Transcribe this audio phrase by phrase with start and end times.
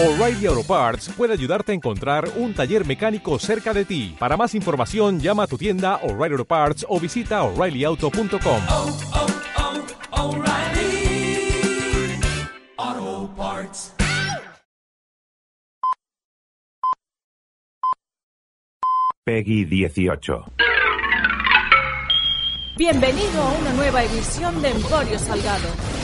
[0.00, 4.14] O'Reilly Auto Parts puede ayudarte a encontrar un taller mecánico cerca de ti.
[4.16, 8.62] Para más información, llama a tu tienda O'Reilly Auto Parts o visita oreillyauto.com.
[8.70, 8.96] oh,
[12.76, 13.92] oh, Parts.
[19.24, 20.44] Peggy 18.
[22.76, 25.97] Bienvenido a una nueva edición de Emporio Salgado.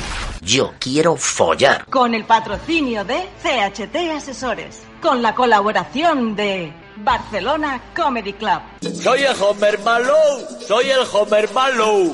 [0.45, 1.87] Yo quiero follar.
[1.87, 4.83] Con el patrocinio de CHT Asesores.
[5.01, 8.61] Con la colaboración de Barcelona Comedy Club.
[8.81, 12.13] Soy el Homer Malou, soy el Homer Malou.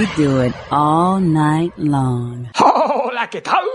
[0.00, 2.46] We do it all night long.
[2.58, 3.66] Hola, ¿qué tal?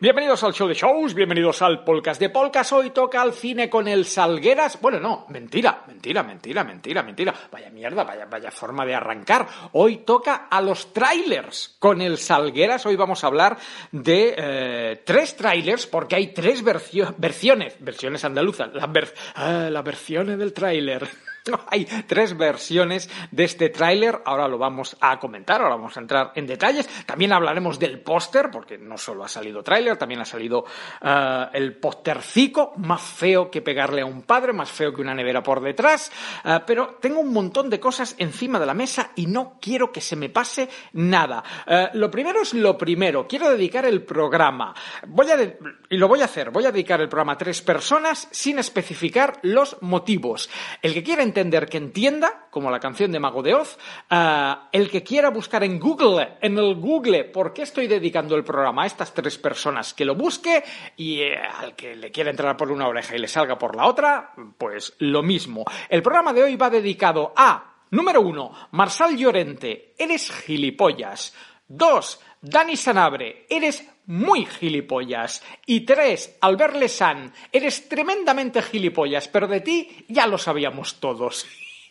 [0.00, 2.72] Bienvenidos al show de shows, bienvenidos al podcast de podcast.
[2.72, 4.80] Hoy toca al cine con el Salgueras.
[4.80, 7.34] Bueno, no, mentira, mentira, mentira, mentira, mentira.
[7.52, 9.46] Vaya mierda, vaya, vaya forma de arrancar.
[9.72, 12.86] Hoy toca a los trailers con el Salgueras.
[12.86, 13.58] Hoy vamos a hablar
[13.92, 20.38] de eh, tres trailers porque hay tres versiones, versiones andaluzas, las ver- ah, las versiones
[20.38, 21.06] del trailer.
[21.68, 26.32] Hay tres versiones de este tráiler, ahora lo vamos a comentar, ahora vamos a entrar
[26.34, 26.88] en detalles.
[27.06, 30.64] También hablaremos del póster, porque no solo ha salido tráiler, también ha salido
[31.02, 35.42] eh, el póstercico, más feo que pegarle a un padre, más feo que una nevera
[35.42, 36.10] por detrás.
[36.44, 40.00] Eh, pero tengo un montón de cosas encima de la mesa y no quiero que
[40.00, 41.42] se me pase nada.
[41.66, 44.74] Eh, lo primero es lo primero, quiero dedicar el programa.
[45.08, 45.58] Voy a de-
[45.90, 49.38] y lo voy a hacer, voy a dedicar el programa a tres personas sin especificar
[49.42, 50.48] los motivos.
[50.80, 53.76] El que quiera entender que entienda, como la canción de Mago de Oz,
[54.08, 58.44] ah, el que quiera buscar en Google, en el Google, por qué estoy dedicando el
[58.44, 60.62] programa a estas tres personas, que lo busque
[60.96, 63.86] y eh, al que le quiera entrar por una oreja y le salga por la
[63.86, 65.64] otra, pues lo mismo.
[65.88, 71.34] El programa de hoy va dedicado a, número uno, Marsal Llorente, eres gilipollas.
[71.66, 75.42] Dos, Dani Sanabre, eres muy gilipollas.
[75.66, 81.46] Y tres, Albert Lesan, eres tremendamente gilipollas, pero de ti ya lo sabíamos todos.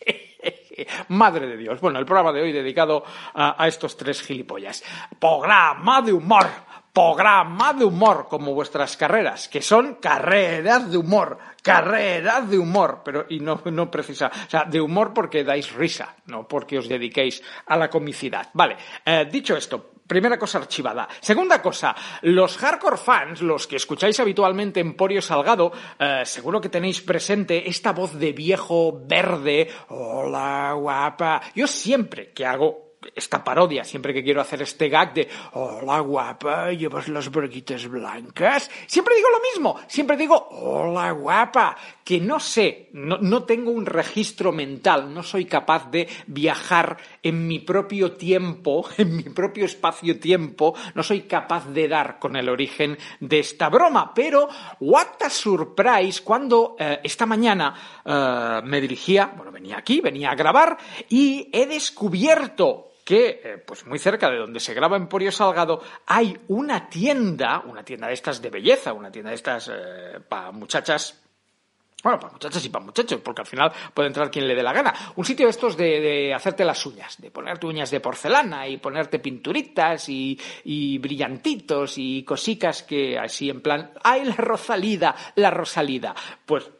[1.08, 1.80] Madre de Dios.
[1.80, 3.04] Bueno, el programa de hoy dedicado
[3.34, 4.82] a, estos tres gilipollas.
[5.18, 6.46] Programa de humor.
[6.92, 13.26] Programa de humor, como vuestras carreras, que son carreras de humor, carreras de humor, pero
[13.28, 17.42] y no, no precisa, o sea, de humor porque dais risa, no porque os dediquéis
[17.66, 18.48] a la comicidad.
[18.52, 21.08] Vale, eh, dicho esto, Primera cosa archivada.
[21.20, 21.92] Segunda cosa,
[22.22, 27.90] los hardcore fans, los que escucháis habitualmente Emporio Salgado, eh, seguro que tenéis presente esta
[27.90, 29.68] voz de viejo verde.
[29.88, 31.42] Hola, guapa.
[31.56, 32.83] Yo siempre que hago
[33.14, 38.70] esta parodia, siempre que quiero hacer este gag de Hola, guapa, llevas las braguitas blancas.
[38.86, 43.86] Siempre digo lo mismo, siempre digo Hola, guapa, que no sé, no, no tengo un
[43.86, 50.74] registro mental, no soy capaz de viajar en mi propio tiempo, en mi propio espacio-tiempo,
[50.94, 54.12] no soy capaz de dar con el origen de esta broma.
[54.14, 54.48] Pero,
[54.80, 60.34] what a surprise, cuando eh, esta mañana eh, me dirigía, bueno, venía aquí, venía a
[60.34, 60.76] grabar
[61.08, 66.36] y he descubierto que, eh, pues muy cerca de donde se graba Emporio Salgado, hay
[66.48, 69.70] una tienda, una tienda de estas de belleza, una tienda de estas
[70.28, 71.20] para muchachas
[72.04, 74.74] bueno, para muchachas y para muchachos, porque al final puede entrar quien le dé la
[74.74, 74.92] gana.
[75.16, 78.76] Un sitio de estos de, de hacerte las uñas, de ponerte uñas de porcelana y
[78.76, 85.50] ponerte pinturitas y, y brillantitos y cosicas que así en plan, ¡ay, la Rosalida, la
[85.50, 86.14] Rosalida!
[86.44, 86.70] Pues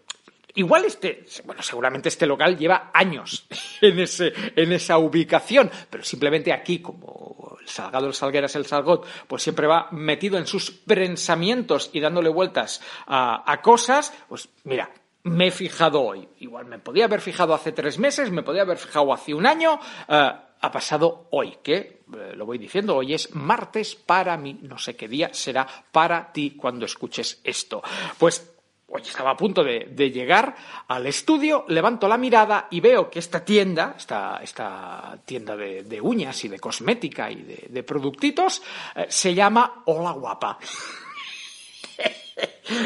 [0.54, 3.46] Igual este, bueno, seguramente este local lleva años
[3.80, 9.06] en, ese, en esa ubicación, pero simplemente aquí, como el Salgado, el Salgueras, el Salgot,
[9.26, 14.90] pues siempre va metido en sus pensamientos y dándole vueltas a, a cosas, pues mira,
[15.24, 16.28] me he fijado hoy.
[16.40, 19.80] Igual me podía haber fijado hace tres meses, me podía haber fijado hace un año.
[20.08, 24.78] eh, ha pasado hoy, que eh, lo voy diciendo, hoy es martes para mí, no
[24.78, 27.82] sé qué día será para ti cuando escuches esto.
[28.16, 28.53] Pues
[28.88, 30.54] hoy estaba a punto de, llegar
[30.88, 36.44] al estudio, levanto la mirada y veo que esta tienda, esta, esta tienda de, uñas
[36.44, 38.62] y de cosmética y de, de productitos,
[38.94, 40.58] eh, se llama Hola Guapa.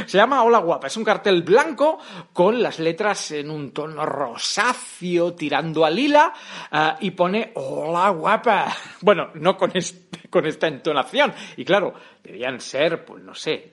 [0.06, 0.88] Se llama Hola Guapa.
[0.88, 1.98] Es un cartel blanco
[2.32, 6.34] con las letras en un tono rosáceo tirando a lila
[6.70, 8.76] eh, y pone Hola Guapa.
[9.00, 11.32] Bueno, no con, este- con esta entonación.
[11.56, 13.70] Y claro, debían ser, pues no sé,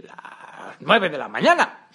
[0.68, 1.88] las nueve de la mañana.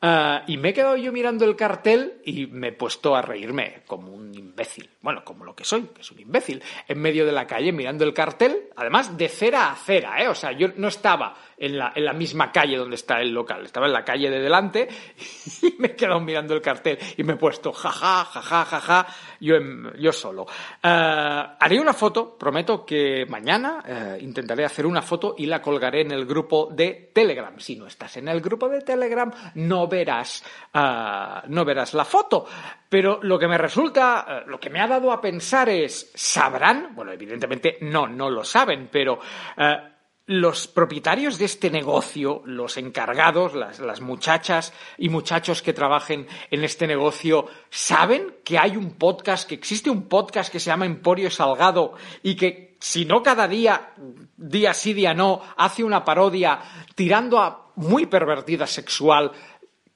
[0.00, 3.82] Eh, y me he quedado yo mirando el cartel y me he puesto a reírme
[3.86, 4.90] como un imbécil.
[5.00, 6.62] Bueno, como lo que soy, que es un imbécil.
[6.88, 10.28] En medio de la calle mirando el cartel, además de cera a cera, ¿eh?
[10.28, 13.64] O sea, yo no estaba en la, en la misma calle donde está el local,
[13.64, 14.88] estaba en la calle de delante
[15.62, 19.06] y me he quedado mirando el cartel y me he puesto jaja, jaja, jaja,
[19.40, 19.54] yo,
[19.98, 20.46] yo solo.
[20.82, 20.88] Eh,
[21.58, 26.12] haré una foto, prometo que mañana eh, intentaré hacer una foto y la colgaré en
[26.12, 27.58] el grupo de Telegram.
[27.58, 32.46] Si no estás en el grupo de Telegram, no verás, ah, no verás la foto.
[32.88, 36.94] Pero lo que me resulta, eh, lo que me ha dado a pensar es, ¿sabrán?
[36.94, 39.18] Bueno, evidentemente no, no lo saben, pero
[39.56, 39.76] eh,
[40.26, 46.64] los propietarios de este negocio, los encargados, las, las muchachas y muchachos que trabajen en
[46.64, 51.30] este negocio, ¿saben que hay un podcast, que existe un podcast que se llama Emporio
[51.30, 53.92] Salgado y que si no cada día,
[54.36, 56.60] día sí, día no, hace una parodia
[56.94, 59.32] tirando a muy pervertida sexual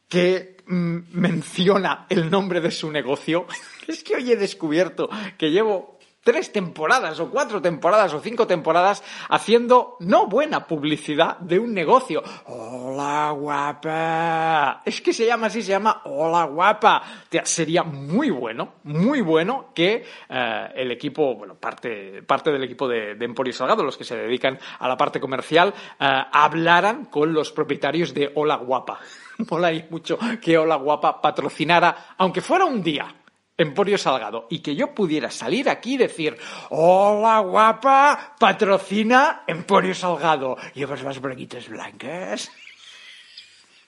[0.09, 3.47] que mm, menciona el nombre de su negocio.
[3.87, 5.09] Es que hoy he descubierto
[5.39, 5.96] que llevo
[6.27, 8.99] tres temporadas o cuatro temporadas o cinco temporadas
[9.31, 12.21] haciendo no buena publicidad de un negocio.
[12.47, 14.83] Hola guapa.
[14.85, 17.01] Es que se llama así, se llama Hola guapa.
[17.45, 23.15] Sería muy bueno, muy bueno que eh, el equipo, bueno, parte, parte del equipo de,
[23.15, 27.53] de Emporio Salgado, los que se dedican a la parte comercial, eh, hablaran con los
[27.53, 28.99] propietarios de Hola guapa.
[29.49, 33.15] Molaría mucho que Hola Guapa patrocinara, aunque fuera un día,
[33.59, 36.37] Emporio Salgado, y que yo pudiera salir aquí y decir,
[36.71, 40.57] Hola Guapa, patrocina Emporio Salgado.
[40.75, 42.51] ¿Llevas las braguitas blancas?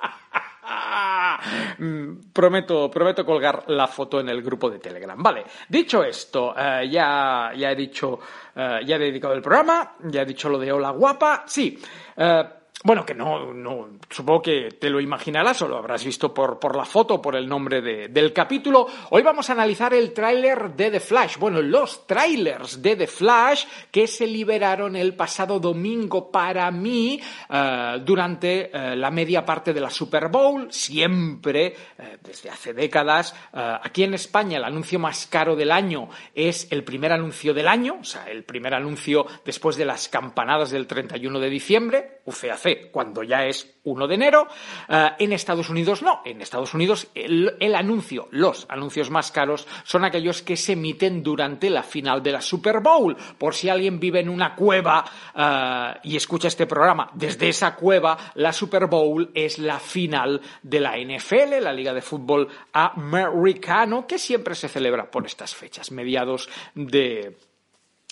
[2.33, 5.21] Prometo, prometo colgar la foto en el grupo de Telegram.
[5.23, 8.19] Vale, dicho esto, eh, ya, ya he dicho,
[8.55, 11.45] eh, ya he dedicado el programa, ya he dicho lo de hola guapa.
[11.47, 11.79] Sí,
[12.17, 12.45] eh,
[12.85, 16.85] bueno, que no, supongo que te lo imaginarás o lo habrás visto por, por la
[16.85, 18.87] foto, por el nombre de- del capítulo.
[19.11, 21.39] Hoy vamos a analizar el tráiler de The Flash.
[21.39, 27.21] Bueno, los trailers de The Flash que se liberaron el pasado domingo para mí
[27.51, 30.69] eh, durante eh, la media parte de la Super Bowl.
[30.73, 31.67] Siempre,
[31.99, 36.85] eh, desde hace décadas, aquí en España el anuncio más caro del año es el
[36.85, 41.41] primer anuncio del año, o sea, el primer anuncio después de las campanadas del 31
[41.41, 44.49] de diciembre, UCAC, cuando ya es 1 de enero.
[44.89, 50.05] Eh, en Estados Unidos no, en Estados Unidos el, anuncio, los anuncios más caros son
[50.05, 53.17] aquellos que se emiten durante la final de la Super Bowl.
[53.39, 55.05] Por si alguien vive en una cueva
[55.35, 60.81] eh, y escucha este programa, desde esa cueva la Super Bowl es la final de
[60.81, 66.49] la NFL, la Liga de Fútbol Americano, que siempre se celebra por estas fechas, mediados
[66.75, 67.37] de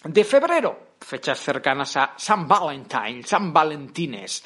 [0.08, 4.42] de febrero, fechas cercanas a San Valentín, San Valentines.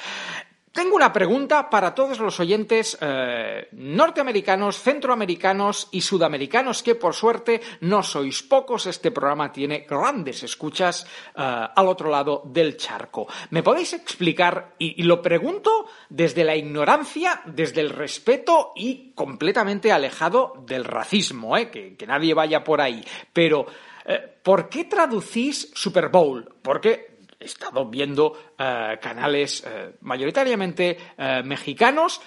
[0.72, 7.60] Tengo una pregunta para todos los oyentes eh, norteamericanos, centroamericanos y sudamericanos, que por suerte
[7.80, 8.86] no sois pocos.
[8.86, 11.04] Este programa tiene grandes escuchas
[11.34, 11.42] eh,
[11.74, 13.26] al otro lado del charco.
[13.50, 20.54] ¿Me podéis explicar, y, lo pregunto desde la ignorancia, desde el respeto y completamente alejado
[20.64, 23.66] del racismo, eh, que nadie vaya por ahí, pero
[24.10, 26.56] eh, ¿por qué traducís Super Bowl?
[26.60, 30.98] Porque he estado viendo eh, canales eh, mayoritariamente
[31.44, 32.20] mexicanos,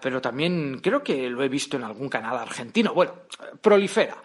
[0.00, 2.92] pero también creo que lo he visto en algún canal argentino.
[2.92, 3.14] Bueno,
[3.60, 4.16] prolifera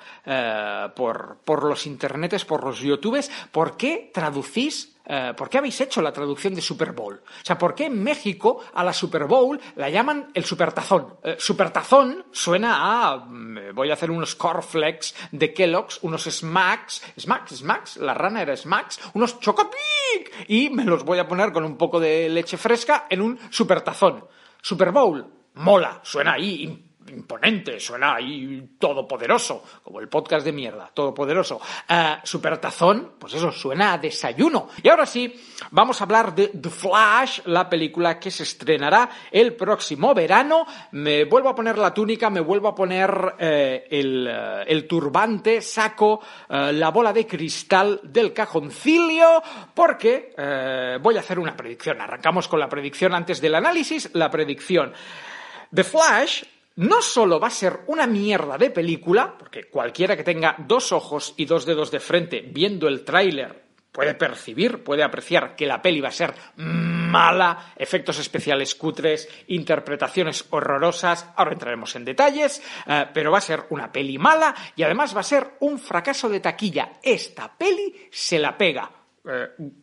[0.94, 3.32] por, por los internetes, por los youtubes.
[3.52, 4.95] ¿Por qué traducís
[5.38, 7.16] ¿por qué habéis hecho la traducción de Super Bowl?
[7.16, 11.18] O sea, ¿por qué en México a la Super Bowl la llaman el supertazón?
[11.24, 13.18] Eh, supertazón suena a...
[13.18, 18.56] mm, voy a hacer unos cornflakes de Kellogg's, unos Smacks, Smacks, Smacks, la rana era
[18.56, 23.08] Smacks, unos Chocopic y me los voy a poner con un poco de leche fresca
[23.10, 24.26] en un supertazón.
[24.62, 26.85] Super Bowl, mola, suena ahí
[27.16, 31.60] imponente, suena ahí todopoderoso, como el podcast de mierda, todopoderoso.
[31.88, 34.70] Eh, Supertazón, pues eso, suena a desayuno.
[34.82, 35.34] Y ahora sí,
[35.72, 40.66] vamos a hablar de The Flash, la película que se estrenará el próximo verano.
[40.92, 45.62] Me vuelvo a poner la túnica, me vuelvo a poner eh, el, eh, el turbante,
[45.62, 49.42] saco eh, la bola de cristal del cajoncillo,
[49.74, 50.34] porque
[51.02, 52.02] voy a hacer una predicción.
[52.02, 54.94] Arrancamos con la predicción antes del análisis, la predicción.
[55.74, 56.44] The Flash
[56.76, 61.34] no solo va a ser una mierda de película, porque cualquiera que tenga dos ojos
[61.38, 66.02] y dos dedos de frente viendo el tráiler puede percibir, puede apreciar que la peli
[66.02, 73.32] va a ser mala, efectos especiales cutres, interpretaciones horrorosas, ahora entraremos en detalles, eh, pero
[73.32, 77.00] va a ser una peli mala y además va a ser un fracaso de taquilla.
[77.02, 79.05] Esta peli se la pega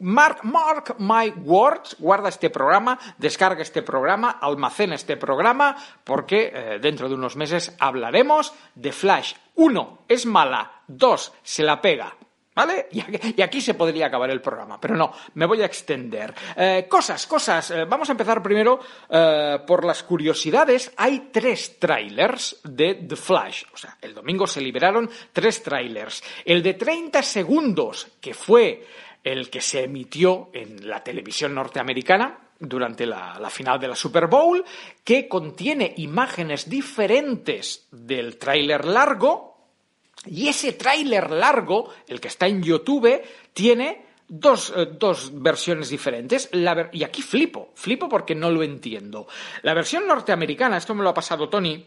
[0.00, 6.78] mark, mark my words, guarda este programa, descarga este programa, almacena este programa, porque eh,
[6.80, 9.34] dentro de unos meses hablaremos de Flash.
[9.56, 10.82] Uno, es mala.
[10.86, 12.14] Dos, se la pega.
[12.54, 12.88] ¿Vale?
[12.92, 16.34] Y aquí, se podría acabar el programa, pero no, me voy a extender.
[16.54, 17.70] Eh, cosas, cosas.
[17.70, 20.92] eh, vamos a empezar primero eh, por las curiosidades.
[20.98, 23.64] Hay tres trailers de The Flash.
[23.72, 26.22] O sea, el domingo se liberaron tres trailers.
[26.44, 28.86] El de 30 segundos, que fue
[29.24, 34.64] el que se emitió en la televisión norteamericana, durante la, final de la Super Bowl,
[35.02, 39.52] que contiene imágenes diferentes del tráiler largo,
[40.26, 43.20] y ese tráiler largo, el que está en YouTube,
[43.52, 46.48] tiene dos, eh, dos versiones diferentes.
[46.92, 49.26] Y aquí flipo, flipo porque no lo entiendo.
[49.62, 51.84] La versión norteamericana, esto me lo ha pasado Tony,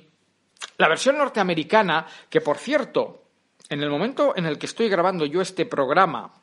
[0.77, 3.23] la versión norteamericana, que por cierto,
[3.69, 6.33] en el momento en el que estoy grabando yo este programa,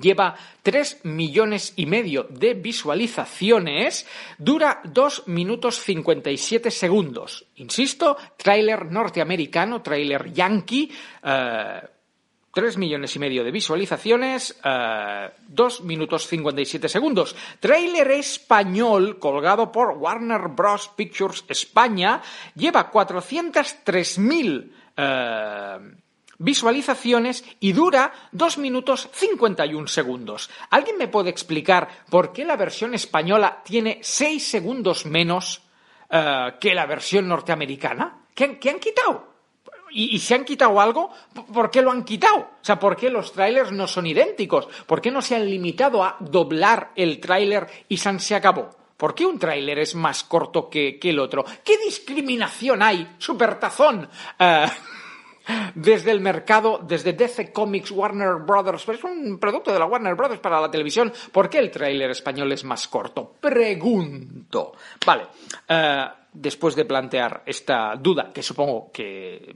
[0.00, 4.06] lleva 3 millones y medio de visualizaciones,
[4.38, 7.46] dura 2 minutos 57 segundos.
[7.56, 10.90] Insisto, tráiler norteamericano, tráiler yankee,
[11.22, 11.80] eh,
[12.56, 17.36] 3 millones y medio de visualizaciones, eh, 2 minutos 57 segundos.
[17.60, 20.88] Tráiler español colgado por Warner Bros.
[20.96, 22.22] Pictures España
[22.54, 25.78] lleva 403.000 eh,
[26.38, 30.50] visualizaciones y dura 2 minutos 51 segundos.
[30.70, 35.62] ¿Alguien me puede explicar por qué la versión española tiene 6 segundos menos
[36.10, 38.22] uh, que la versión norteamericana?
[38.34, 39.32] ¿Qué han, quitado?
[39.90, 41.10] ¿Y, ¿Y, si han quitado algo,
[41.52, 42.36] por qué lo han quitado?
[42.36, 44.68] O sea, ¿por qué los trailers no son idénticos?
[44.86, 48.76] ¿Por qué no se han limitado a doblar el tráiler y se acabó?
[48.96, 51.44] ¿Por qué un tráiler es más corto que, que, el otro?
[51.64, 53.14] ¿Qué discriminación hay?
[53.18, 54.08] Supertazón.
[54.40, 54.66] Uh,
[55.74, 60.14] desde el mercado, desde DC Comics, Warner Brothers, pero es un producto de la Warner
[60.14, 61.12] Brothers para la televisión.
[61.32, 63.34] ¿Por qué el tráiler español es más corto?
[63.40, 64.72] Pregunto.
[65.04, 65.24] Vale,
[65.70, 69.54] uh, después de plantear esta duda, que supongo que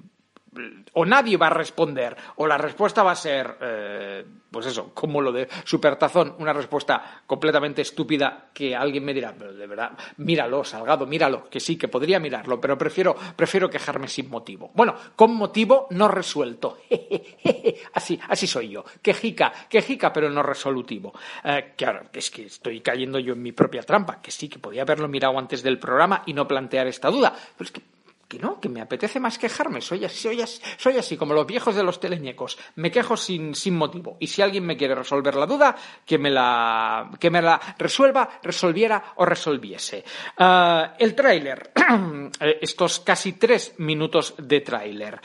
[0.94, 5.20] o nadie va a responder, o la respuesta va a ser, eh, pues eso, como
[5.20, 10.64] lo de Supertazón, una respuesta completamente estúpida que alguien me dirá, pero de verdad, míralo,
[10.64, 14.70] Salgado, míralo, que sí, que podría mirarlo, pero prefiero, prefiero quejarme sin motivo.
[14.74, 16.78] Bueno, con motivo no resuelto.
[17.94, 18.84] así, así soy yo.
[19.00, 21.12] Quejica, quejica, pero no resolutivo.
[21.44, 21.74] Eh,
[22.12, 25.38] es que estoy cayendo yo en mi propia trampa, que sí, que podía haberlo mirado
[25.38, 27.82] antes del programa y no plantear esta duda, pero es que
[28.30, 29.80] que no, que me apetece más quejarme.
[29.80, 32.56] Soy así, soy así, soy así como los viejos de los teleñecos.
[32.76, 34.16] Me quejo sin, sin motivo.
[34.20, 38.38] Y si alguien me quiere resolver la duda, que me la, que me la resuelva,
[38.40, 40.04] resolviera o resolviese.
[40.38, 41.72] Uh, el tráiler.
[42.60, 45.20] Estos casi tres minutos de tráiler.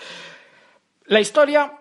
[1.05, 1.71] La historia,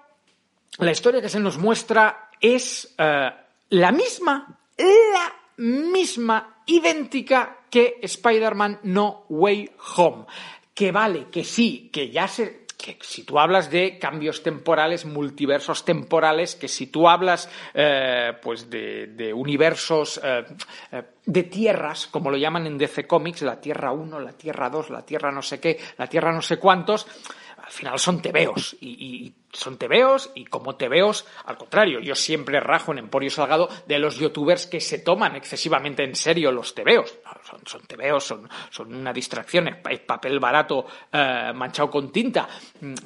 [0.76, 3.34] la historia que se nos muestra es uh,
[3.70, 10.26] la misma, la misma, idéntica que Spider-Man No Way Home
[10.74, 15.84] que vale, que sí, que ya se, que si tú hablas de cambios temporales, multiversos
[15.84, 20.44] temporales, que si tú hablas eh, pues de, de universos, eh,
[21.24, 25.06] de tierras, como lo llaman en DC Comics, la Tierra 1, la Tierra 2, la
[25.06, 27.06] Tierra no sé qué, la Tierra no sé cuántos,
[27.74, 32.92] final son tebeos y, y, son tebeos y como tebeos, al contrario, yo siempre rajo
[32.92, 37.18] en Emporio Salgado de los youtubers que se toman excesivamente en serio los tebeos.
[37.64, 42.48] Son, tebeos, son, una distracción, es papel barato eh, manchado con tinta.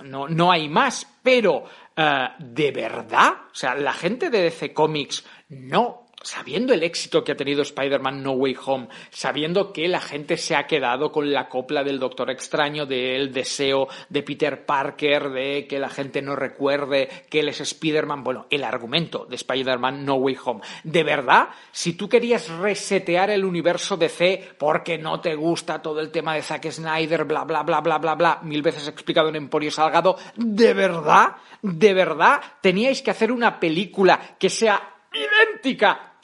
[0.04, 1.64] No, no hay más, pero
[1.96, 7.32] eh, de verdad, o sea, la gente de DC Comics no sabiendo el éxito que
[7.32, 11.48] ha tenido Spider-Man No Way Home, sabiendo que la gente se ha quedado con la
[11.48, 17.08] copla del Doctor Extraño, del deseo de Peter Parker, de que la gente no recuerde
[17.30, 20.60] que él es Spider-Man, bueno, el argumento de Spider-Man No Way Home.
[20.82, 26.10] De verdad, si tú querías resetear el universo DC porque no te gusta todo el
[26.10, 29.70] tema de Zack Snyder, bla, bla, bla, bla, bla, bla, mil veces explicado en Emporio
[29.70, 36.17] Salgado, de verdad, de verdad, teníais que hacer una película que sea idéntica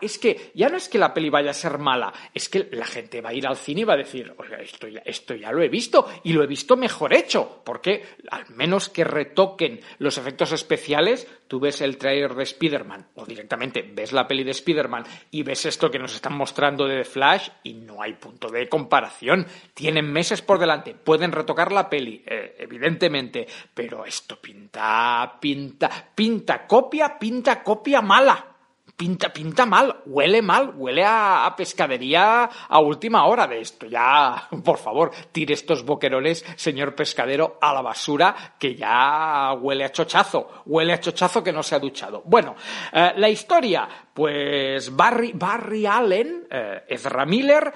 [0.00, 2.86] Es que ya no es que la peli vaya a ser mala, es que la
[2.86, 5.02] gente va a ir al cine y va a decir, oiga, esto ya,
[5.36, 9.80] ya lo he visto y lo he visto mejor hecho, porque al menos que retoquen
[9.98, 14.52] los efectos especiales, tú ves el trailer de Spider-Man o directamente ves la peli de
[14.52, 18.48] Spider-Man y ves esto que nos están mostrando de The Flash y no hay punto
[18.48, 19.46] de comparación.
[19.74, 26.66] Tienen meses por delante, pueden retocar la peli, eh, evidentemente, pero esto pinta, pinta, pinta
[26.66, 28.49] copia, pinta copia mala
[29.00, 33.86] pinta, pinta mal, huele mal, huele a, a pescadería a última hora de esto.
[33.86, 39.90] Ya, por favor, tire estos boquerones, señor pescadero, a la basura, que ya huele a
[39.90, 42.22] chochazo, huele a chochazo que no se ha duchado.
[42.26, 42.54] Bueno,
[42.92, 47.72] eh, la historia, pues Barry, Barry Allen, eh, Ezra Miller,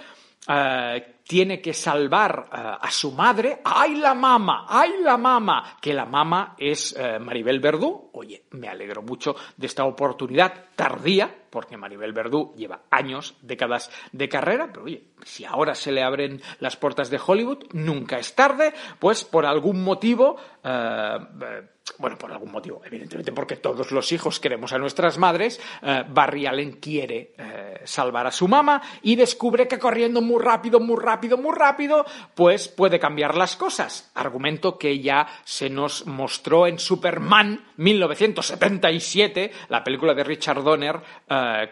[0.46, 3.60] eh, tiene que salvar eh, a su madre.
[3.64, 4.66] ¡Ay, la mama!
[4.68, 5.76] ¡Ay, la mama!
[5.80, 8.10] Que la mama es eh, Maribel Verdú.
[8.12, 14.28] Oye, me alegro mucho de esta oportunidad tardía, porque Maribel Verdú lleva años, décadas de
[14.28, 18.74] carrera, pero oye, si ahora se le abren las puertas de Hollywood, nunca es tarde,
[18.98, 20.36] pues por algún motivo.
[20.64, 21.68] eh, eh,
[21.98, 26.46] bueno, por algún motivo, evidentemente porque todos los hijos queremos a nuestras madres, eh, Barry
[26.46, 31.36] Allen quiere eh, salvar a su mamá y descubre que corriendo muy rápido, muy rápido,
[31.36, 34.10] muy rápido, pues puede cambiar las cosas.
[34.14, 41.00] Argumento que ya se nos mostró en Superman 1977, la película de Richard Donner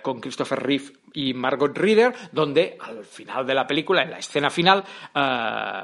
[0.02, 4.50] con Christopher Reeve y Margot Reeder, donde al final de la película, en la escena
[4.50, 5.82] final, eh,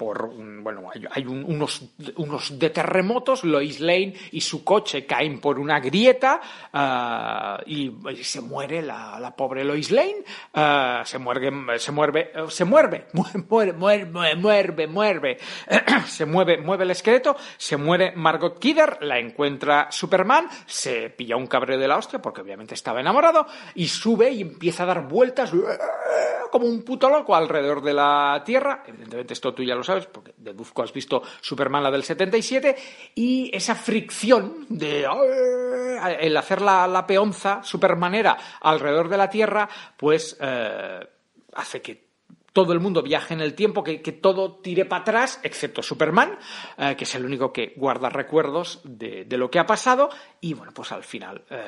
[0.00, 0.30] por
[0.62, 1.82] bueno hay, hay un- unos
[2.16, 6.40] unos de terremotos Lois Lane y su coche caen por una grieta
[6.72, 7.92] ah, y,
[8.22, 13.74] se muere la, la pobre Lois Lane ah, se muerde se muerde se muerde muerde
[13.74, 15.36] muerde muerde muerde
[16.06, 21.46] se mueve mueve el esqueleto se muere Margot Kidder la encuentra Superman se pilla un
[21.46, 25.52] cabreo de la hostia porque obviamente estaba enamorado y sube y empieza a dar vueltas
[26.50, 28.82] como un puto loco alrededor de la Tierra.
[28.86, 32.76] Evidentemente esto tú ya lo sabes porque deduzco has visto Superman la del 77
[33.14, 35.06] y esa fricción de
[36.20, 41.06] el hacer la, la peonza supermanera alrededor de la Tierra pues eh,
[41.54, 42.09] hace que
[42.52, 46.36] todo el mundo viaje en el tiempo, que, que todo tire para atrás, excepto Superman,
[46.78, 50.10] eh, que es el único que guarda recuerdos de, de lo que ha pasado.
[50.40, 51.62] Y bueno, pues al final eh,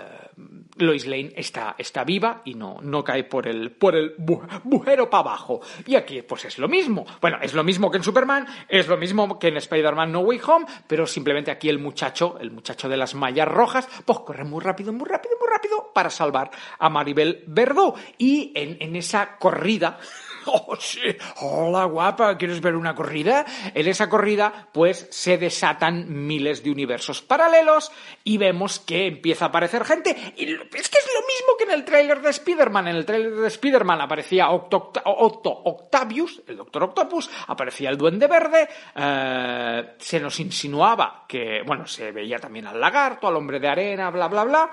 [0.78, 5.08] Lois Lane está, está viva y no, no cae por el, por el bu- bujero
[5.08, 5.60] para abajo.
[5.86, 7.06] Y aquí pues es lo mismo.
[7.20, 10.40] Bueno, es lo mismo que en Superman, es lo mismo que en Spider-Man No Way
[10.46, 14.60] Home, pero simplemente aquí el muchacho, el muchacho de las mallas rojas, pues corre muy
[14.60, 17.94] rápido, muy rápido, muy rápido para salvar a Maribel Verdú.
[18.18, 19.98] Y en esa corrida...
[20.46, 21.00] Oh, sí.
[21.40, 23.44] Hola, guapa, ¿quieres ver una corrida?
[23.74, 27.90] En esa corrida, pues se desatan miles de universos paralelos
[28.24, 30.10] y vemos que empieza a aparecer gente.
[30.36, 32.88] Y es que es lo mismo que en el tráiler de Spider-Man.
[32.88, 38.26] En el tráiler de Spider-Man aparecía Octo, Octo Octavius, el Doctor Octopus, aparecía el Duende
[38.26, 43.68] Verde, eh, se nos insinuaba que, bueno, se veía también al lagarto, al hombre de
[43.68, 44.70] arena, bla, bla, bla.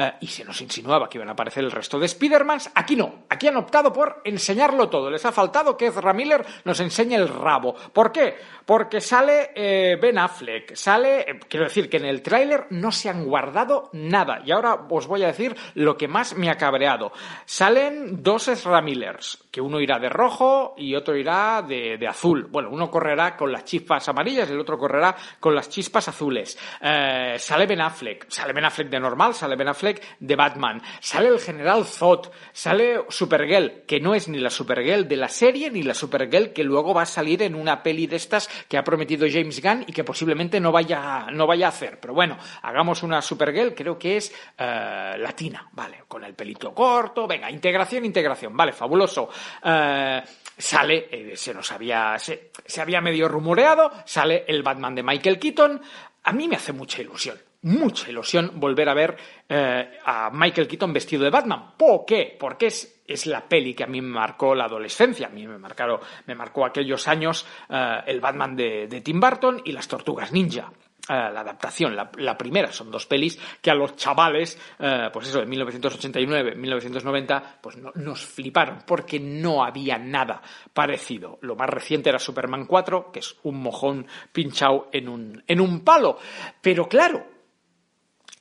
[0.00, 2.70] Eh, y se nos insinuaba que iban a aparecer el resto de Spider-Mans.
[2.74, 5.10] Aquí no, aquí han optado por enseñarlo todo.
[5.10, 7.74] Les ha faltado que Ezra Miller nos enseñe el rabo.
[7.92, 8.36] ¿Por qué?
[8.64, 13.08] Porque sale eh, Ben Affleck, sale, eh, quiero decir que en el tráiler no se
[13.08, 14.42] han guardado nada.
[14.44, 17.12] Y ahora os voy a decir lo que más me ha cabreado.
[17.44, 22.46] Salen dos Ezra Millers, que uno irá de rojo y otro irá de, azul.
[22.50, 26.58] Bueno, uno correrá con las chispas amarillas y el otro correrá con las chispas azules.
[26.80, 31.28] Eh, sale Ben Affleck, sale Ben Affleck de normal, sale Ben Affleck de Batman, sale
[31.28, 35.82] el general Zod, sale Supergirl, que no es ni la Supergirl de la serie ni
[35.82, 39.26] la Supergirl que luego va a salir en una peli de estas que ha prometido
[39.30, 41.98] James Gunn y que posiblemente no vaya, no vaya a hacer.
[42.00, 47.26] Pero bueno, hagamos una Supergirl, creo que es eh, latina, vale, con el pelito corto,
[47.26, 49.28] venga, integración, integración, vale, fabuloso.
[49.64, 50.22] Eh,
[50.56, 55.38] sale, eh, se nos había, se, se había medio rumoreado, sale el Batman de Michael
[55.38, 55.80] Keaton.
[56.22, 59.16] A mí me hace mucha ilusión, mucha ilusión volver a ver
[59.48, 61.72] eh, a Michael Keaton vestido de Batman.
[61.76, 62.36] ¿Por qué?
[62.38, 65.26] Porque es, es la peli que a mí me marcó la adolescencia.
[65.26, 69.60] A mí me, marcaron, me marcó aquellos años eh, el Batman de, de Tim Burton
[69.64, 70.72] y las Tortugas Ninja.
[71.08, 75.40] Eh, la adaptación, la, primera, son dos pelis que a los chavales, eh, pues eso,
[75.40, 80.40] de 1989, 1990, pues no- nos fliparon, porque no había nada
[80.72, 81.38] parecido.
[81.40, 85.80] Lo más reciente era Superman 4, que es un mojón pinchado en un, en un
[85.84, 86.18] palo.
[86.60, 87.26] Pero claro,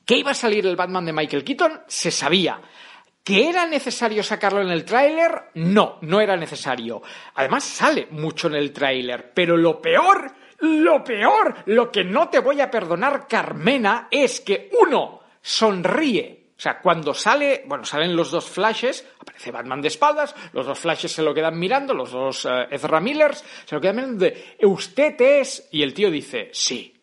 [0.10, 2.60] que iba a salir el Batman de Michael Keaton, se sabía.
[3.24, 5.52] ¿Que era necesario sacarlo en el tráiler?
[5.54, 7.04] No, no era necesario.
[7.36, 12.40] Además sale mucho en el tráiler, pero lo peor, lo peor, lo que no te
[12.40, 16.54] voy a perdonar, Carmena, es que uno sonríe.
[16.58, 20.80] O sea, cuando sale, bueno, salen los dos flashes, aparece Batman de espaldas, los dos
[20.80, 24.58] flashes se lo quedan mirando, los dos eh, Ezra Millers se lo quedan mirando de,
[24.64, 25.70] ¿usted es?
[25.72, 26.99] Y el tío dice, sí,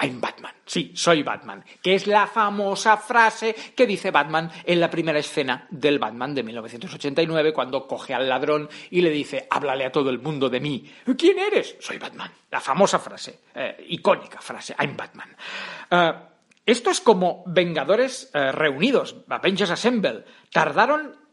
[0.00, 0.52] I'm Batman.
[0.66, 1.64] Sí, soy Batman.
[1.82, 6.42] Que es la famosa frase que dice Batman en la primera escena del Batman de
[6.42, 10.90] 1989 cuando coge al ladrón y le dice, háblale a todo el mundo de mí.
[11.16, 11.76] ¿Quién eres?
[11.80, 12.30] Soy Batman.
[12.50, 15.36] La famosa frase, eh, icónica frase, I'm Batman.
[15.90, 16.12] Eh,
[16.66, 20.24] Esto es como Vengadores eh, Reunidos, Avengers Assemble.
[20.50, 21.23] Tardaron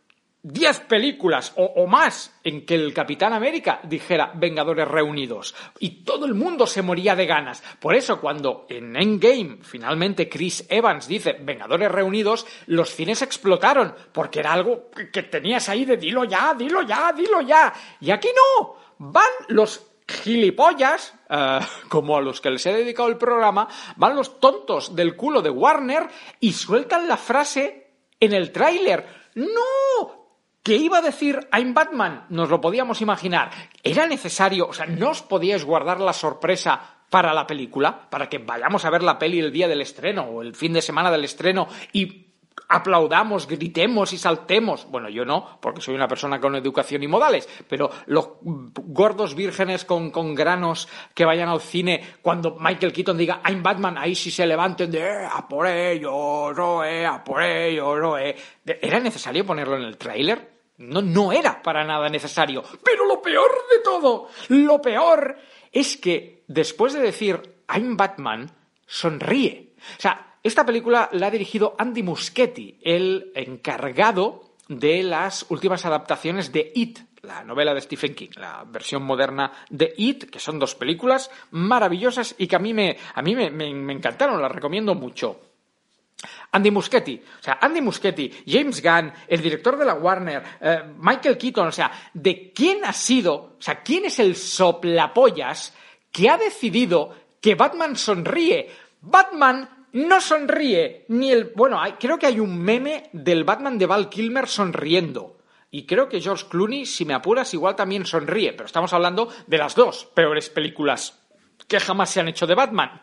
[0.44, 5.54] 10 películas o, más en que el Capitán América dijera Vengadores Reunidos.
[5.80, 7.62] Y todo el mundo se moría de ganas.
[7.80, 13.94] Por eso cuando en Endgame finalmente Chris Evans dice Vengadores Reunidos, los cines explotaron.
[14.12, 17.72] Porque era algo que tenías ahí de dilo ya, dilo ya, dilo ya.
[18.00, 18.76] Y aquí no.
[18.98, 24.40] Van los gilipollas, uh, como a los que les he dedicado el programa, van los
[24.40, 26.08] tontos del culo de Warner
[26.40, 29.06] y sueltan la frase en el tráiler.
[29.36, 30.21] ¡No!
[30.64, 32.26] ¿Qué iba a decir I'm Batman?
[32.30, 33.50] Nos lo podíamos imaginar.
[33.84, 34.68] ¿Era necesario?
[34.68, 38.08] O sea, ¿no os podíais guardar la sorpresa para la película?
[38.10, 40.84] Para que vayamos a ver la peli el día del estreno o el fin de
[40.84, 42.31] semana del estreno y
[42.72, 44.88] aplaudamos, gritemos y saltemos.
[44.90, 49.86] Bueno, yo no, porque soy una persona con educación y modales, pero los gordos vírgenes
[49.86, 54.32] con, con granos que vayan al cine cuando Michael Keaton diga I'm Batman, ahí sí
[54.32, 58.36] se levanten de eh, a por ello, Roe, a por ello, Roe.
[58.66, 60.52] ¿Era necesario ponerlo en el tráiler?
[60.78, 62.64] No, no era para nada necesario.
[62.84, 65.38] Pero lo peor de todo, lo peor
[65.72, 68.52] es que después de decir I'm Batman,
[68.86, 69.74] sonríe.
[69.98, 76.52] O sea, esta película la ha dirigido Andy Muschietti, el encargado de las últimas adaptaciones
[76.52, 80.74] de It, la novela de Stephen King, la versión moderna de It, que son dos
[80.74, 85.42] películas maravillosas y que a mí me, a mí me, me, encantaron, las recomiendo mucho.
[86.52, 91.38] Andy Muschietti, o sea, Andy Muschietti, James Gunn, el director de la Warner, eh, Michael
[91.38, 95.74] Keaton, o sea, ¿de quién ha sido, o sea, quién es el soplapollas
[96.12, 98.70] que ha decidido que Batman sonríe?
[99.02, 101.52] Batman no sonríe ni el.
[101.56, 105.38] Bueno, hay, creo que hay un meme del Batman de Val Kilmer sonriendo.
[105.70, 108.54] Y creo que George Clooney, si me apuras, igual también sonríe.
[108.54, 111.18] Pero estamos hablando de las dos peores películas
[111.68, 113.02] que jamás se han hecho de Batman.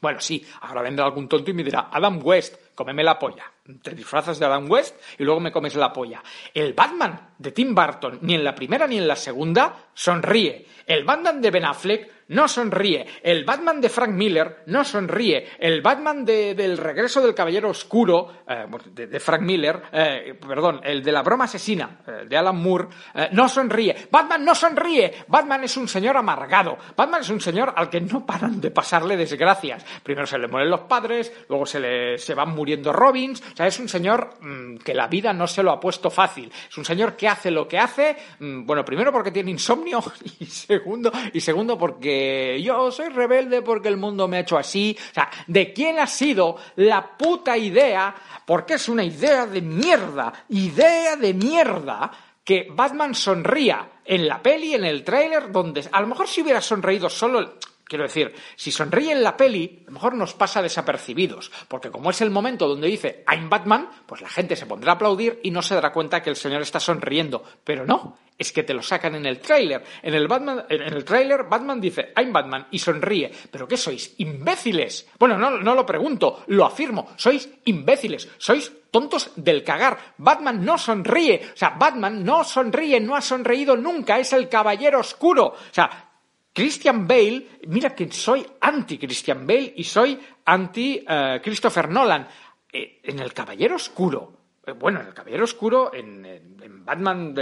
[0.00, 3.44] Bueno, sí, ahora vendrá algún tonto y me dirá, Adam West, cómeme la polla.
[3.82, 6.22] Te disfrazas de Adam West y luego me comes la polla.
[6.54, 10.66] El Batman de Tim Burton, ni en la primera ni en la segunda, sonríe.
[10.86, 13.06] El Batman de Ben Affleck no sonríe.
[13.22, 15.48] El Batman de Frank Miller no sonríe.
[15.58, 21.02] El Batman de, del regreso del Caballero Oscuro, eh, de, Frank Miller, eh, perdón, el
[21.02, 22.88] de la broma asesina, eh, de Alan Moore,
[23.32, 24.08] no sonríe.
[24.10, 25.24] Batman no sonríe.
[25.28, 26.78] Batman es un señor amargado.
[26.96, 29.84] Batman es un señor al que no paran de pasarle desgracias.
[30.02, 33.42] Primero se le mueren los padres, luego se le se van muriendo Robins.
[33.52, 36.50] O sea, es un señor mmm, que la vida no se lo ha puesto fácil.
[36.68, 40.00] Es un señor que hace lo que hace, mmm, bueno, primero porque tiene insomnio
[40.38, 42.19] y segundo, y segundo porque
[42.62, 44.96] yo soy rebelde porque el mundo me ha hecho así.
[45.10, 48.14] O sea, ¿de quién ha sido la puta idea?
[48.46, 52.10] Porque es una idea de mierda, idea de mierda,
[52.44, 56.60] que Batman sonría en la peli, en el tráiler, donde a lo mejor si hubiera
[56.60, 57.58] sonreído solo
[57.90, 62.10] Quiero decir, si sonríe en la peli, a lo mejor nos pasa desapercibidos, porque como
[62.10, 65.50] es el momento donde dice I'm Batman, pues la gente se pondrá a aplaudir y
[65.50, 67.42] no se dará cuenta que el señor está sonriendo.
[67.64, 69.84] Pero no, es que te lo sacan en el tráiler.
[70.02, 73.30] En el Batman, en el tráiler Batman dice I'm Batman y sonríe.
[73.50, 74.14] ¿Pero qué sois?
[74.16, 75.06] ¿Imbéciles?
[75.18, 77.10] Bueno, no, no lo pregunto, lo afirmo.
[77.16, 80.14] Sois imbéciles, sois tontos del cagar.
[80.16, 81.50] Batman no sonríe.
[81.52, 85.48] O sea, Batman no sonríe, no ha sonreído nunca, es el caballero oscuro.
[85.48, 86.08] O sea,
[86.54, 92.26] Christian Bale, mira que soy anti Christian Bale y soy anti uh, Christopher Nolan.
[92.72, 94.39] Eh, en El Caballero Oscuro, eh,
[94.78, 96.50] bueno, en El Caballero Oscuro, en,
[96.84, 97.34] Batman,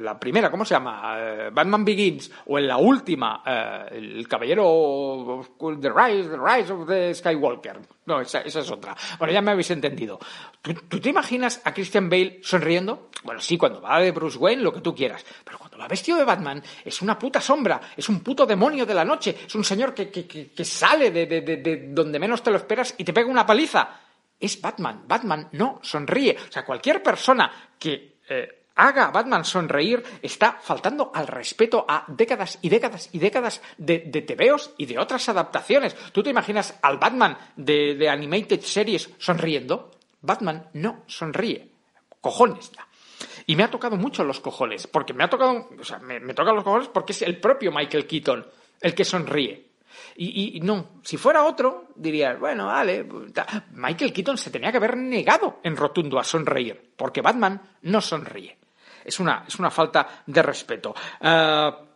[0.00, 1.16] la primera, ¿cómo se llama?
[1.16, 6.86] Uh, Batman Begins, o en la última, uh, El Caballero The Rise, the Rise of
[6.86, 7.80] the Skywalker.
[8.06, 8.96] No, esa, es otra.
[9.18, 10.18] Bueno, ya me habéis entendido.
[10.60, 13.10] ¿Tú, ¿Tú, te imaginas a Christian Bale sonriendo?
[13.24, 15.24] Bueno, sí, cuando va de Bruce Wayne, lo que tú quieras.
[15.44, 18.94] Pero cuando va vestido de Batman, es una puta sombra, es un puto demonio de
[18.94, 22.56] la noche, es un señor que, que, que, que sale de, donde menos te lo
[22.56, 24.00] esperas y te pega una paliza.
[24.42, 25.04] Es Batman.
[25.06, 26.36] Batman no sonríe.
[26.48, 32.04] O sea, cualquier persona que eh, haga a Batman sonreír está faltando al respeto a
[32.08, 35.94] décadas y décadas y décadas de, de tebeos y de otras adaptaciones.
[36.12, 39.92] ¿Tú te imaginas al Batman de, Animated Series sonriendo?
[40.20, 41.70] Batman no sonríe.
[42.20, 42.86] Cojones ya.
[43.46, 46.34] Y me ha tocado mucho los cojones, porque me ha tocado, o sea, me, me
[46.34, 48.46] toca los cojones porque es el propio Michael Keaton
[48.80, 49.71] el que sonríe.
[50.16, 53.06] Y, y, no, si fuera otro, dirías, bueno, vale,
[53.72, 58.58] Michael Keaton se tenía que haber negado en rotundo a sonreír, porque Batman no sonríe.
[59.04, 60.94] Es una, es una falta de respeto.
[61.20, 61.91] Uh,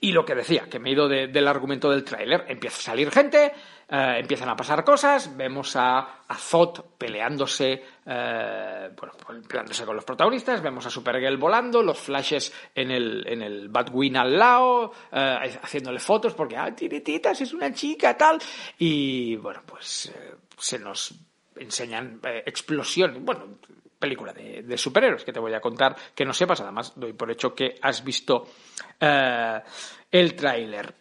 [0.00, 2.82] Y lo que decía, que me he ido de- del argumento del tráiler, empieza a
[2.82, 3.52] salir gente,
[3.88, 9.14] eh, empiezan a pasar cosas, vemos a, a Zod peleándose, eh, bueno,
[9.48, 14.16] peleándose con los protagonistas, vemos a Supergirl volando, los flashes en el, en el Batwing
[14.18, 17.02] al lado, eh, haciéndole fotos porque, ah, tiene
[17.40, 18.38] es una chica, tal,
[18.78, 21.14] y bueno, pues eh, se nos
[21.56, 23.58] enseñan eh, explosión, bueno,
[23.98, 27.54] película de, superhéroes que te voy a contar que no sepas, además doy por hecho
[27.54, 28.46] que has visto
[29.00, 29.60] eh,
[30.10, 30.94] el tráiler.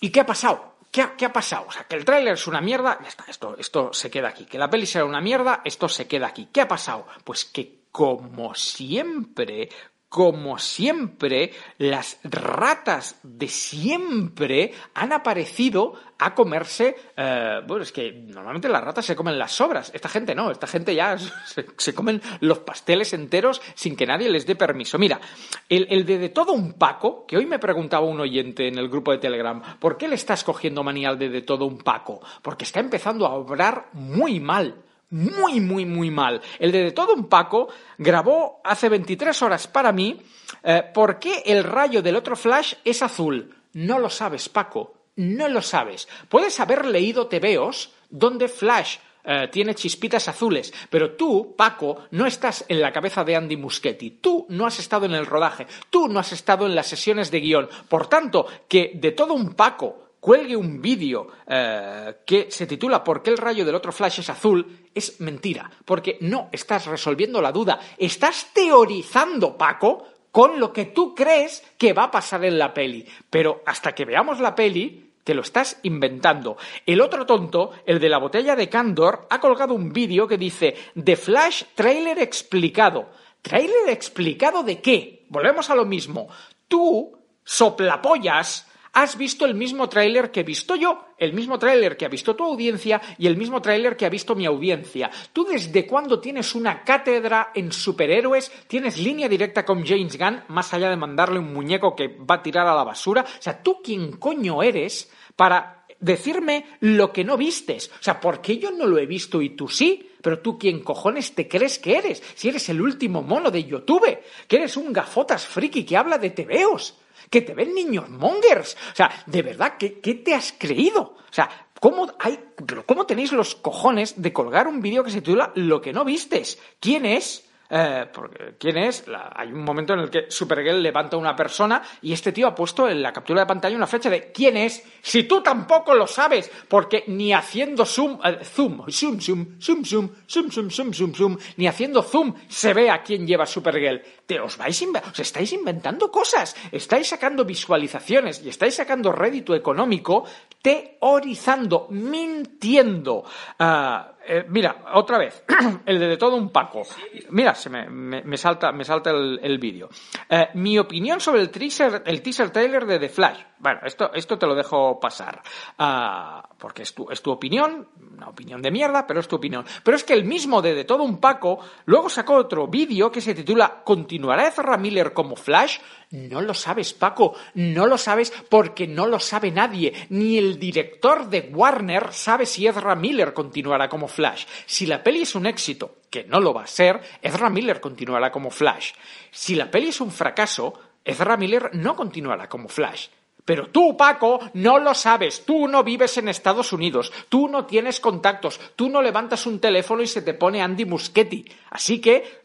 [0.00, 0.76] ¿Y qué ha pasado?
[0.90, 1.66] ¿Qué ha, qué ha pasado?
[1.68, 4.46] O sea, que el tráiler es una mierda, ya está, esto, esto se queda aquí.
[4.46, 6.48] Que la peli será una mierda, esto se queda aquí.
[6.52, 7.06] ¿Qué ha pasado?
[7.22, 9.68] Pues que como siempre,
[10.10, 16.96] como siempre, las ratas de siempre han aparecido a comerse.
[17.16, 19.92] eh, bueno, es que normalmente las ratas se comen las sobras.
[19.94, 21.16] Esta gente no, esta gente ya
[21.76, 24.98] se, comen los pasteles enteros sin que nadie les dé permiso.
[24.98, 25.20] Mira,
[25.68, 29.18] el, de, todo un Paco, que hoy me preguntaba un oyente en el grupo de
[29.18, 32.20] Telegram, ¿por qué le estás cogiendo manía al de todo un Paco?
[32.42, 34.74] Porque está empezando a obrar muy mal
[35.10, 36.40] muy, muy, muy mal.
[36.58, 37.68] El de, de todo un Paco
[37.98, 40.20] grabó hace 23 horas para mí
[40.62, 43.54] eh, por qué el rayo del otro Flash es azul.
[43.72, 44.94] No lo sabes, Paco.
[45.16, 46.08] No lo sabes.
[46.28, 52.64] Puedes haber leído tebeos donde Flash eh, tiene chispitas azules, pero tú, Paco, no estás
[52.68, 54.12] en la cabeza de Andy Muschietti.
[54.12, 55.66] Tú no has estado en el rodaje.
[55.90, 57.68] Tú no has estado en las sesiones de guion.
[57.88, 63.22] Por tanto, que de todo un Paco cuelgue un vídeo eh, que se titula ¿Por
[63.22, 64.80] qué el rayo del otro flash es azul?
[64.94, 71.14] es mentira, porque no estás resolviendo la duda, estás teorizando, Paco, con lo que tú
[71.14, 73.06] crees que va a pasar en la peli.
[73.28, 76.56] Pero hasta que veamos la peli, te lo estás inventando.
[76.86, 80.74] El otro tonto, el de la botella de Candor, ha colgado un vídeo que dice
[81.02, 83.10] The Flash Trailer explicado.
[83.42, 85.26] ¿Trailer explicado de qué?
[85.28, 86.28] Volvemos a lo mismo.
[86.68, 92.04] Tú, soplapollas, has visto el mismo tráiler que he visto yo, el mismo tráiler que
[92.04, 95.10] ha visto tu audiencia y el mismo tráiler que ha visto mi audiencia.
[95.32, 98.50] ¿Tú desde cuándo tienes una cátedra en superhéroes?
[98.66, 102.42] ¿Tienes línea directa con James Gunn más allá de mandarle un muñeco que va a
[102.42, 103.22] tirar a la basura?
[103.22, 107.90] O sea, ¿tú quién coño eres para decirme lo que no vistes?
[108.00, 110.10] O sea, ¿por qué yo no lo he visto y tú sí?
[110.20, 112.22] Pero tú, ¿quién cojones te crees que eres?
[112.34, 116.30] Si eres el último mono de YouTube, que eres un gafotas friki que habla de
[116.30, 116.96] tebeos
[117.30, 118.76] que te ven niños mongers.
[118.92, 121.00] O sea, de verdad, ¿qué, qué te has creído?
[121.02, 121.48] O sea,
[121.80, 122.38] ¿cómo, hay,
[122.86, 126.58] ¿cómo tenéis los cojones de colgar un vídeo que se titula Lo que no vistes?
[126.80, 127.48] ¿Quién es?
[127.72, 129.04] Eh, porque, ¿Quién es?
[129.34, 132.54] Hay un momento en el que Supergirl levanta a una persona y este tío ha
[132.54, 134.82] puesto en la captura de pantalla una flecha de ¿quién es?
[135.00, 140.08] Si tú tampoco lo sabes, porque ni haciendo zoom, eh, zoom, zoom, zoom, zoom, zoom,
[140.26, 144.02] zoom, zoom, zoom, zoom, zoom, ni haciendo zoom se ve a quién lleva Supergirl.
[144.26, 150.24] Te os vais, os estáis inventando cosas, estáis sacando visualizaciones y estáis sacando rédito económico
[150.60, 153.24] teorizando, mintiendo.
[153.58, 155.44] Ah, eh, mira, otra vez,
[155.86, 156.82] el de, de todo un Paco.
[157.30, 159.88] Mira, se me, me- me salta, me salta el, el vídeo.
[160.28, 163.38] Eh, mi opinión sobre el teaser, el teaser trailer de The Flash.
[163.58, 165.42] Bueno, esto, esto te lo dejo pasar.
[165.78, 169.64] Ah, porque es tu, es tu opinión, una opinión de mierda, pero es tu opinión.
[169.84, 173.20] Pero es que el mismo de, de todo un Paco luego sacó otro vídeo que
[173.20, 175.78] se titula ¿Continuará Ezra Miller como Flash?
[176.10, 179.92] No lo sabes, Paco, no lo sabes porque no lo sabe nadie.
[180.08, 184.44] Ni el director de Warner sabe si Ezra Miller continuará como Flash.
[184.66, 188.32] Si la peli es un éxito, que no lo va a ser, Ezra Miller continuará
[188.32, 188.92] como Flash.
[189.30, 193.06] Si la peli es un fracaso, Ezra Miller no continuará como Flash.
[193.44, 195.44] Pero tú, Paco, no lo sabes.
[195.44, 197.12] Tú no vives en Estados Unidos.
[197.28, 198.60] Tú no tienes contactos.
[198.74, 201.44] Tú no levantas un teléfono y se te pone Andy Muschietti.
[201.70, 202.40] Así que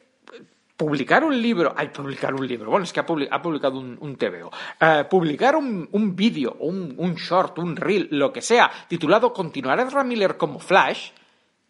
[0.78, 3.98] publicar un libro, ay, publicar un libro, bueno, es que ha, publi- ha publicado un,
[4.00, 8.70] un TVO, Eh, publicar un, un vídeo, un, un short, un reel, lo que sea,
[8.88, 11.12] titulado Continuar Ezra Miller como Flash,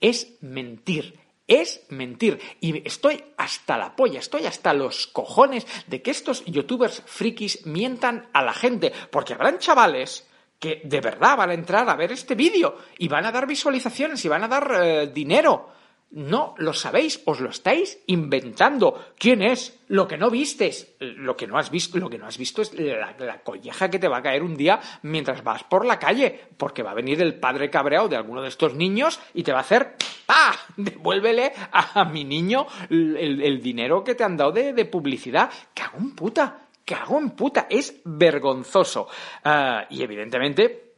[0.01, 1.19] es mentir.
[1.47, 2.39] Es mentir.
[2.59, 8.27] Y estoy hasta la polla, estoy hasta los cojones de que estos youtubers frikis mientan
[8.33, 8.91] a la gente.
[9.11, 13.25] Porque habrán chavales que de verdad van a entrar a ver este vídeo y van
[13.27, 15.69] a dar visualizaciones y van a dar eh, dinero.
[16.11, 19.13] No lo sabéis, os lo estáis inventando.
[19.17, 19.77] ¿Quién es?
[19.87, 20.95] Lo que no vistes.
[20.99, 24.07] Lo que no has visto, lo que no has visto es la, colleja que te
[24.07, 27.39] va a caer un día mientras vas por la calle, porque va a venir el
[27.39, 29.95] padre cabreado de alguno de estos niños y te va a hacer
[30.27, 30.55] ¡Ah!
[30.77, 35.51] Devuélvele a, mi niño el dinero que te han dado de, de publicidad.
[35.73, 36.65] ¡Cago en puta!
[36.85, 37.65] ¡Cago en puta!
[37.67, 39.07] Es vergonzoso.
[39.43, 40.93] Ah, y evidentemente,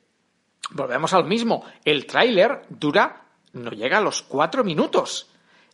[0.72, 1.64] volvemos al mismo.
[1.86, 3.27] El tráiler dura,
[3.58, 5.30] no llega a los cuatro minutos.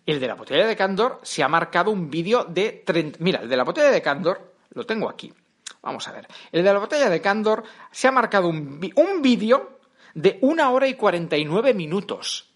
[0.06, 3.20] El de la botella de Candor se ha marcado un vídeo de 30...
[3.22, 5.34] Mira, el de la botella de Candor lo tengo aquí.
[5.82, 6.28] Vamos a ver.
[6.52, 9.80] El de la batalla de Candor se ha marcado un, un vídeo
[10.14, 12.50] de una hora y 49 minutos.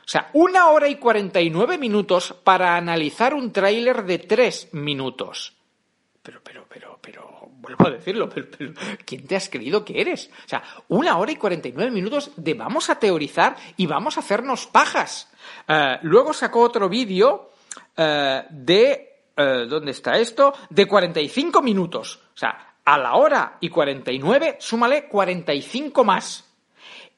[0.00, 5.56] O sea, una hora y 49 minutos para analizar un tráiler de tres minutos.
[6.22, 8.72] Pero, pero, pero, pero, vuelvo a decirlo, pero,
[9.04, 10.30] ¿quién te has creído que eres?
[10.44, 14.66] O sea, una hora y 49 minutos de vamos a teorizar y vamos a hacernos
[14.66, 15.30] pajas.
[15.68, 17.50] Eh, luego sacó otro vídeo
[17.96, 20.52] eh, de, eh, ¿dónde está esto?
[20.70, 22.20] De 45 minutos.
[22.34, 26.44] O sea, a la hora y 49, súmale 45 más.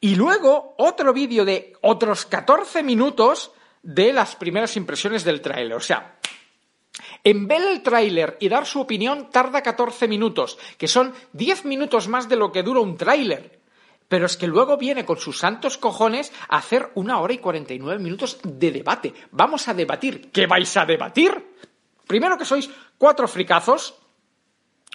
[0.01, 5.77] Y luego otro vídeo de otros 14 minutos de las primeras impresiones del tráiler.
[5.77, 6.18] O sea,
[7.25, 12.09] en ver el tráiler y dar su opinión tarda 14 minutos, que son 10 minutos
[12.09, 13.59] más de lo que dura un tráiler.
[14.09, 18.03] Pero es que luego viene con sus santos cojones a hacer una hora y 49
[18.03, 19.13] minutos de debate.
[19.33, 20.31] Vamos a debatir.
[20.33, 21.57] ¿Qué vais a debatir?
[22.07, 23.95] Primero que sois cuatro fricazos,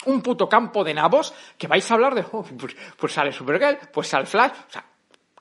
[0.06, 3.78] un puto campo de nabos, que vais a hablar de, oh, pues, pues sale Supergirl,
[3.94, 4.86] pues sale Flash, o sea,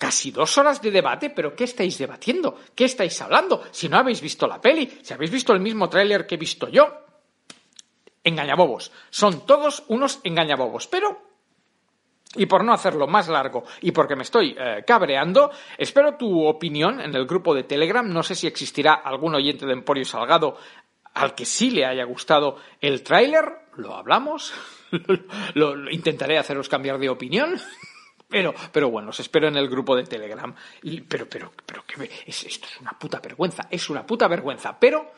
[0.03, 2.59] casi dos horas de debate, pero ¿qué estáis debatiendo?
[2.75, 3.62] ¿Qué estáis hablando?
[3.71, 6.67] Si no habéis visto la peli, si habéis visto el mismo tráiler que he visto
[6.69, 6.88] yo,
[8.25, 8.91] engañabobos.
[9.11, 11.23] Son todos unos engañabobos, pero
[12.35, 17.01] y por no hacerlo más largo y porque me estoy eh, cabreando, espero tu opinión
[17.01, 18.05] en el grupo de Telegram.
[18.12, 20.57] No sé si existirá algún oyente de Emporio Salgado
[21.15, 23.45] al que sí le haya gustado el tráiler.
[23.77, 24.53] Lo hablamos.
[25.55, 27.61] lo, lo- intentaré haceros cambiar de opinión.
[28.33, 30.55] Pero, pero bueno, os espero en el grupo de Telegram.
[30.83, 33.68] Y, pero, pero, pero, que es, esto es una puta vergüenza.
[33.71, 34.75] Es una puta vergüenza.
[34.81, 35.12] Pero,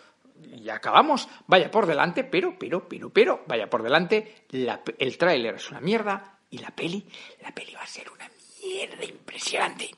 [0.61, 1.29] ya acabamos.
[1.47, 4.47] Vaya por delante, pero, pero, pero, pero, vaya por delante.
[4.51, 6.41] la el tráiler es una mierda.
[6.51, 7.07] Y la peli,
[7.41, 8.29] la peli va a ser una
[8.63, 9.91] mierda impresionante.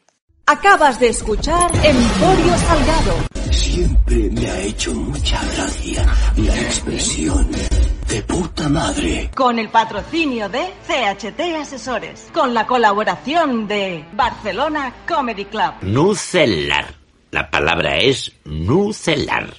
[0.46, 3.14] Acabas de escuchar Emporio Salgado.
[3.50, 7.50] Siempre me ha hecho mucha gracia la expresión
[8.08, 9.30] de puta madre.
[9.34, 12.28] Con el patrocinio de CHT Asesores.
[12.32, 15.74] Con la colaboración de Barcelona Comedy Club.
[15.82, 16.94] Nucelar.
[17.30, 19.52] La palabra es nucelar.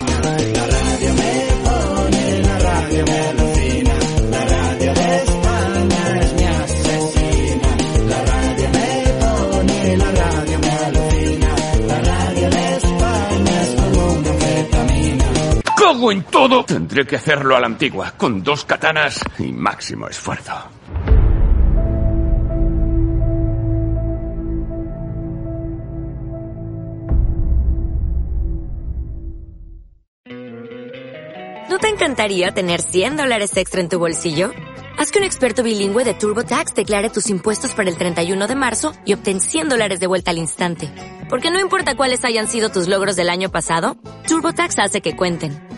[15.98, 16.64] ¡Cago en todo!
[16.64, 20.54] Tendré que hacerlo a la antigua, con dos katanas y máximo esfuerzo.
[31.68, 34.52] ¿No te encantaría tener 100 dólares extra en tu bolsillo?
[35.00, 38.94] Haz que un experto bilingüe de TurboTax declare tus impuestos para el 31 de marzo
[39.04, 40.92] y obtén 100 dólares de vuelta al instante.
[41.28, 45.67] Porque no importa cuáles hayan sido tus logros del año pasado, TurboTax hace que cuenten.